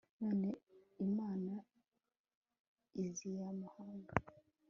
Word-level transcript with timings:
none 0.19 0.47
imana 1.05 1.53
iziye 3.03 3.41
amahanga 3.53 4.13